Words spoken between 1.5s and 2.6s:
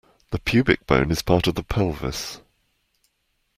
the pelvis.